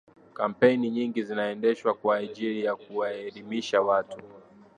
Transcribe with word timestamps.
kampeini 0.33 0.89
nyingi 0.91 1.23
ziliendeshwa 1.23 1.93
kwa 1.93 2.17
ajiri 2.17 2.63
ya 2.65 2.75
kuwaelimisha 2.75 3.81
watu 3.81 4.17